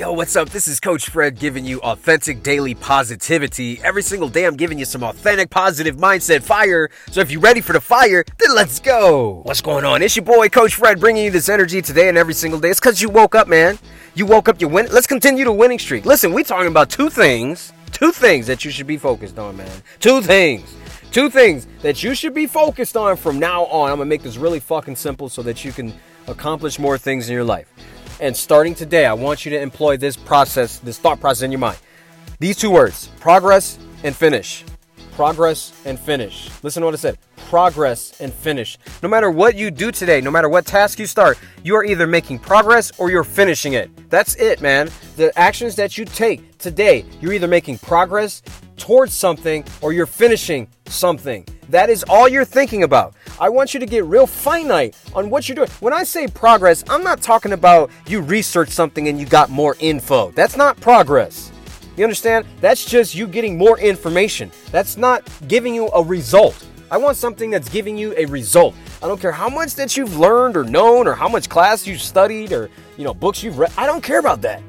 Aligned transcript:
Yo, 0.00 0.10
what's 0.12 0.34
up? 0.34 0.48
This 0.48 0.66
is 0.66 0.80
Coach 0.80 1.10
Fred 1.10 1.38
giving 1.38 1.66
you 1.66 1.78
authentic 1.82 2.42
daily 2.42 2.74
positivity. 2.74 3.78
Every 3.84 4.00
single 4.00 4.30
day, 4.30 4.46
I'm 4.46 4.56
giving 4.56 4.78
you 4.78 4.86
some 4.86 5.02
authentic 5.02 5.50
positive 5.50 5.96
mindset 5.96 6.42
fire. 6.42 6.88
So 7.10 7.20
if 7.20 7.30
you're 7.30 7.42
ready 7.42 7.60
for 7.60 7.74
the 7.74 7.82
fire, 7.82 8.24
then 8.38 8.54
let's 8.54 8.80
go. 8.80 9.42
What's 9.42 9.60
going 9.60 9.84
on? 9.84 10.00
It's 10.00 10.16
your 10.16 10.24
boy, 10.24 10.48
Coach 10.48 10.76
Fred, 10.76 11.00
bringing 11.00 11.26
you 11.26 11.30
this 11.30 11.50
energy 11.50 11.82
today 11.82 12.08
and 12.08 12.16
every 12.16 12.32
single 12.32 12.58
day. 12.58 12.70
It's 12.70 12.80
because 12.80 13.02
you 13.02 13.10
woke 13.10 13.34
up, 13.34 13.46
man. 13.46 13.78
You 14.14 14.24
woke 14.24 14.48
up, 14.48 14.58
you 14.58 14.68
win. 14.68 14.88
Let's 14.90 15.06
continue 15.06 15.44
the 15.44 15.52
winning 15.52 15.78
streak. 15.78 16.06
Listen, 16.06 16.32
we're 16.32 16.44
talking 16.44 16.68
about 16.68 16.88
two 16.88 17.10
things, 17.10 17.70
two 17.92 18.10
things 18.10 18.46
that 18.46 18.64
you 18.64 18.70
should 18.70 18.86
be 18.86 18.96
focused 18.96 19.38
on, 19.38 19.58
man. 19.58 19.82
Two 19.98 20.22
things. 20.22 20.74
Two 21.12 21.28
things 21.28 21.66
that 21.82 22.02
you 22.02 22.14
should 22.14 22.32
be 22.32 22.46
focused 22.46 22.96
on 22.96 23.18
from 23.18 23.38
now 23.38 23.64
on. 23.66 23.90
I'm 23.90 23.98
gonna 23.98 24.08
make 24.08 24.22
this 24.22 24.38
really 24.38 24.60
fucking 24.60 24.96
simple 24.96 25.28
so 25.28 25.42
that 25.42 25.62
you 25.62 25.72
can 25.72 25.92
accomplish 26.26 26.78
more 26.78 26.96
things 26.96 27.28
in 27.28 27.34
your 27.34 27.44
life. 27.44 27.70
And 28.20 28.36
starting 28.36 28.74
today, 28.74 29.06
I 29.06 29.14
want 29.14 29.46
you 29.46 29.50
to 29.52 29.60
employ 29.60 29.96
this 29.96 30.14
process, 30.14 30.78
this 30.78 30.98
thought 30.98 31.20
process 31.20 31.42
in 31.42 31.50
your 31.50 31.58
mind. 31.58 31.78
These 32.38 32.58
two 32.58 32.70
words 32.70 33.08
progress 33.18 33.78
and 34.04 34.14
finish. 34.14 34.62
Progress 35.12 35.72
and 35.86 35.98
finish. 35.98 36.50
Listen 36.62 36.82
to 36.82 36.86
what 36.86 36.94
I 36.94 36.98
said 36.98 37.18
progress 37.36 38.20
and 38.20 38.32
finish. 38.32 38.78
No 39.02 39.08
matter 39.08 39.28
what 39.28 39.56
you 39.56 39.72
do 39.72 39.90
today, 39.90 40.20
no 40.20 40.30
matter 40.30 40.48
what 40.48 40.66
task 40.66 41.00
you 41.00 41.06
start, 41.06 41.36
you 41.64 41.74
are 41.74 41.84
either 41.84 42.06
making 42.06 42.38
progress 42.38 42.92
or 42.96 43.10
you're 43.10 43.24
finishing 43.24 43.72
it. 43.72 43.90
That's 44.08 44.36
it, 44.36 44.60
man. 44.60 44.88
The 45.16 45.36
actions 45.36 45.74
that 45.76 45.98
you 45.98 46.04
take 46.04 46.58
today, 46.58 47.04
you're 47.20 47.32
either 47.32 47.48
making 47.48 47.78
progress 47.78 48.42
towards 48.76 49.14
something 49.14 49.64
or 49.80 49.92
you're 49.92 50.06
finishing 50.06 50.68
something. 50.86 51.44
That 51.70 51.88
is 51.88 52.04
all 52.08 52.28
you're 52.28 52.44
thinking 52.44 52.82
about. 52.82 53.14
I 53.38 53.48
want 53.48 53.74
you 53.74 53.78
to 53.78 53.86
get 53.86 54.04
real 54.04 54.26
finite 54.26 54.96
on 55.14 55.30
what 55.30 55.48
you're 55.48 55.54
doing. 55.54 55.68
When 55.78 55.92
I 55.92 56.02
say 56.02 56.26
progress, 56.26 56.82
I'm 56.90 57.04
not 57.04 57.22
talking 57.22 57.52
about 57.52 57.90
you 58.08 58.22
research 58.22 58.70
something 58.70 59.06
and 59.06 59.20
you 59.20 59.24
got 59.24 59.50
more 59.50 59.76
info. 59.78 60.32
That's 60.32 60.56
not 60.56 60.80
progress. 60.80 61.52
You 61.96 62.02
understand? 62.02 62.44
That's 62.60 62.84
just 62.84 63.14
you 63.14 63.28
getting 63.28 63.56
more 63.56 63.78
information. 63.78 64.50
That's 64.72 64.96
not 64.96 65.22
giving 65.46 65.72
you 65.72 65.88
a 65.94 66.02
result. 66.02 66.66
I 66.90 66.96
want 66.96 67.16
something 67.16 67.50
that's 67.50 67.68
giving 67.68 67.96
you 67.96 68.14
a 68.16 68.26
result. 68.26 68.74
I 69.00 69.06
don't 69.06 69.20
care 69.20 69.30
how 69.30 69.48
much 69.48 69.76
that 69.76 69.96
you've 69.96 70.18
learned 70.18 70.56
or 70.56 70.64
known 70.64 71.06
or 71.06 71.14
how 71.14 71.28
much 71.28 71.48
class 71.48 71.86
you've 71.86 72.02
studied 72.02 72.52
or, 72.52 72.68
you 72.96 73.04
know, 73.04 73.14
books 73.14 73.44
you've 73.44 73.58
read. 73.58 73.72
I 73.78 73.86
don't 73.86 74.02
care 74.02 74.18
about 74.18 74.42
that. 74.42 74.60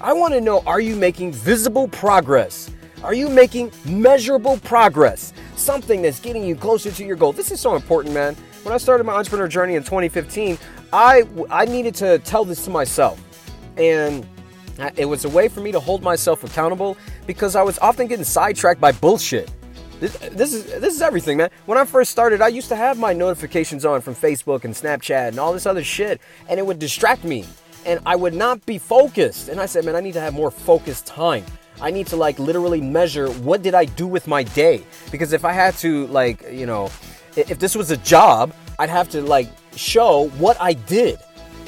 I 0.00 0.12
want 0.12 0.34
to 0.34 0.40
know 0.40 0.64
are 0.66 0.80
you 0.80 0.96
making 0.96 1.30
visible 1.30 1.86
progress? 1.86 2.72
Are 3.04 3.14
you 3.14 3.28
making 3.28 3.70
measurable 3.86 4.58
progress? 4.58 5.32
Something 5.60 6.00
that's 6.00 6.20
getting 6.20 6.42
you 6.42 6.56
closer 6.56 6.90
to 6.90 7.04
your 7.04 7.16
goal. 7.16 7.34
This 7.34 7.50
is 7.50 7.60
so 7.60 7.76
important, 7.76 8.14
man. 8.14 8.34
When 8.62 8.72
I 8.72 8.78
started 8.78 9.04
my 9.04 9.12
entrepreneur 9.12 9.46
journey 9.46 9.74
in 9.74 9.82
2015, 9.82 10.56
I, 10.90 11.24
I 11.50 11.66
needed 11.66 11.94
to 11.96 12.18
tell 12.20 12.46
this 12.46 12.64
to 12.64 12.70
myself. 12.70 13.20
And 13.76 14.26
it 14.96 15.04
was 15.04 15.26
a 15.26 15.28
way 15.28 15.48
for 15.48 15.60
me 15.60 15.70
to 15.72 15.78
hold 15.78 16.02
myself 16.02 16.44
accountable 16.44 16.96
because 17.26 17.56
I 17.56 17.62
was 17.62 17.78
often 17.80 18.06
getting 18.06 18.24
sidetracked 18.24 18.80
by 18.80 18.92
bullshit. 18.92 19.50
This, 20.00 20.16
this, 20.32 20.54
is 20.54 20.64
this 20.80 20.94
is 20.94 21.02
everything, 21.02 21.36
man. 21.36 21.50
When 21.66 21.76
I 21.76 21.84
first 21.84 22.10
started, 22.10 22.40
I 22.40 22.48
used 22.48 22.70
to 22.70 22.76
have 22.76 22.98
my 22.98 23.12
notifications 23.12 23.84
on 23.84 24.00
from 24.00 24.14
Facebook 24.14 24.64
and 24.64 24.72
Snapchat 24.72 25.28
and 25.28 25.38
all 25.38 25.52
this 25.52 25.66
other 25.66 25.84
shit, 25.84 26.22
and 26.48 26.58
it 26.58 26.64
would 26.64 26.78
distract 26.78 27.22
me, 27.22 27.44
and 27.84 28.00
I 28.06 28.16
would 28.16 28.32
not 28.32 28.64
be 28.64 28.78
focused. 28.78 29.50
And 29.50 29.60
I 29.60 29.66
said, 29.66 29.84
man, 29.84 29.94
I 29.94 30.00
need 30.00 30.14
to 30.14 30.22
have 30.22 30.32
more 30.32 30.50
focused 30.50 31.06
time. 31.06 31.44
I 31.80 31.90
need 31.90 32.06
to 32.08 32.16
like 32.16 32.38
literally 32.38 32.80
measure 32.80 33.30
what 33.30 33.62
did 33.62 33.74
I 33.74 33.86
do 33.86 34.06
with 34.06 34.26
my 34.26 34.42
day 34.42 34.84
because 35.10 35.32
if 35.32 35.44
I 35.44 35.52
had 35.52 35.74
to 35.78 36.06
like, 36.08 36.50
you 36.50 36.66
know, 36.66 36.90
if 37.36 37.58
this 37.58 37.74
was 37.74 37.90
a 37.90 37.96
job, 37.98 38.52
I'd 38.78 38.90
have 38.90 39.08
to 39.10 39.22
like 39.22 39.48
show 39.76 40.28
what 40.30 40.60
I 40.60 40.74
did. 40.74 41.18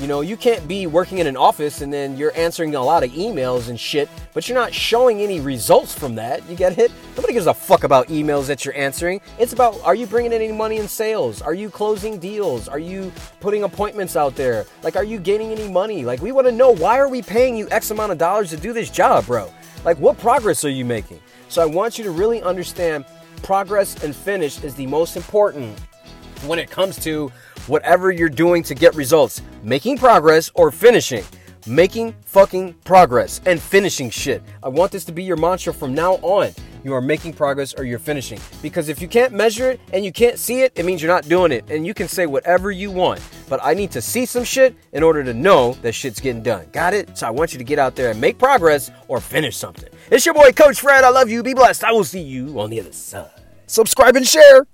You 0.00 0.06
know, 0.06 0.22
you 0.22 0.38
can't 0.38 0.66
be 0.66 0.86
working 0.86 1.18
in 1.18 1.26
an 1.26 1.36
office 1.36 1.82
and 1.82 1.92
then 1.92 2.16
you're 2.16 2.34
answering 2.34 2.74
a 2.74 2.82
lot 2.82 3.04
of 3.04 3.10
emails 3.10 3.68
and 3.68 3.78
shit, 3.78 4.08
but 4.32 4.48
you're 4.48 4.56
not 4.56 4.72
showing 4.72 5.20
any 5.20 5.40
results 5.40 5.92
from 5.92 6.14
that. 6.14 6.48
You 6.48 6.56
get 6.56 6.78
it? 6.78 6.90
Nobody 7.16 7.34
gives 7.34 7.46
a 7.46 7.52
fuck 7.52 7.84
about 7.84 8.08
emails 8.08 8.46
that 8.46 8.64
you're 8.64 8.74
answering. 8.74 9.20
It's 9.38 9.52
about 9.52 9.78
are 9.82 9.94
you 9.94 10.06
bringing 10.06 10.32
in 10.32 10.40
any 10.40 10.52
money 10.52 10.78
in 10.78 10.88
sales? 10.88 11.42
Are 11.42 11.52
you 11.52 11.68
closing 11.68 12.18
deals? 12.18 12.66
Are 12.66 12.78
you 12.78 13.12
putting 13.40 13.62
appointments 13.64 14.16
out 14.16 14.36
there? 14.36 14.64
Like, 14.82 14.96
are 14.96 15.04
you 15.04 15.18
gaining 15.18 15.52
any 15.52 15.70
money? 15.70 16.06
Like, 16.06 16.22
we 16.22 16.32
want 16.32 16.46
to 16.46 16.52
know 16.52 16.70
why 16.70 16.98
are 16.98 17.08
we 17.08 17.20
paying 17.20 17.54
you 17.54 17.68
X 17.70 17.90
amount 17.90 18.10
of 18.10 18.16
dollars 18.16 18.48
to 18.50 18.56
do 18.56 18.72
this 18.72 18.88
job, 18.88 19.26
bro? 19.26 19.52
Like, 19.84 19.98
what 19.98 20.18
progress 20.18 20.64
are 20.64 20.70
you 20.70 20.84
making? 20.84 21.20
So, 21.48 21.62
I 21.62 21.66
want 21.66 21.98
you 21.98 22.04
to 22.04 22.10
really 22.10 22.42
understand 22.42 23.04
progress 23.42 24.02
and 24.04 24.14
finish 24.14 24.62
is 24.62 24.74
the 24.74 24.86
most 24.86 25.16
important 25.16 25.78
when 26.46 26.58
it 26.58 26.70
comes 26.70 26.98
to 27.04 27.32
whatever 27.66 28.10
you're 28.10 28.28
doing 28.28 28.62
to 28.64 28.74
get 28.74 28.94
results 28.94 29.42
making 29.62 29.98
progress 29.98 30.50
or 30.54 30.70
finishing. 30.70 31.24
Making 31.66 32.14
fucking 32.24 32.74
progress 32.84 33.40
and 33.46 33.60
finishing 33.60 34.10
shit. 34.10 34.42
I 34.62 34.68
want 34.68 34.92
this 34.92 35.04
to 35.04 35.12
be 35.12 35.22
your 35.22 35.36
mantra 35.36 35.74
from 35.74 35.94
now 35.94 36.14
on. 36.16 36.52
You 36.82 36.94
are 36.94 37.02
making 37.02 37.34
progress 37.34 37.74
or 37.74 37.84
you're 37.84 37.98
finishing. 37.98 38.40
Because 38.62 38.88
if 38.88 39.02
you 39.02 39.08
can't 39.08 39.32
measure 39.32 39.72
it 39.72 39.80
and 39.92 40.04
you 40.04 40.12
can't 40.12 40.38
see 40.38 40.62
it, 40.62 40.72
it 40.74 40.86
means 40.86 41.02
you're 41.02 41.12
not 41.12 41.28
doing 41.28 41.52
it. 41.52 41.70
And 41.70 41.86
you 41.86 41.92
can 41.92 42.08
say 42.08 42.26
whatever 42.26 42.70
you 42.70 42.90
want. 42.90 43.20
But 43.48 43.60
I 43.62 43.74
need 43.74 43.90
to 43.90 44.00
see 44.00 44.24
some 44.24 44.44
shit 44.44 44.74
in 44.92 45.02
order 45.02 45.22
to 45.22 45.34
know 45.34 45.74
that 45.82 45.92
shit's 45.92 46.20
getting 46.20 46.42
done. 46.42 46.66
Got 46.72 46.94
it? 46.94 47.18
So 47.18 47.26
I 47.26 47.30
want 47.30 47.52
you 47.52 47.58
to 47.58 47.64
get 47.64 47.78
out 47.78 47.96
there 47.96 48.10
and 48.10 48.20
make 48.20 48.38
progress 48.38 48.90
or 49.08 49.20
finish 49.20 49.56
something. 49.56 49.88
It's 50.10 50.24
your 50.24 50.34
boy, 50.34 50.52
Coach 50.52 50.80
Fred. 50.80 51.04
I 51.04 51.10
love 51.10 51.28
you. 51.28 51.42
Be 51.42 51.54
blessed. 51.54 51.84
I 51.84 51.92
will 51.92 52.04
see 52.04 52.22
you 52.22 52.58
on 52.58 52.70
the 52.70 52.80
other 52.80 52.92
side. 52.92 53.30
Subscribe 53.66 54.16
and 54.16 54.26
share. 54.26 54.66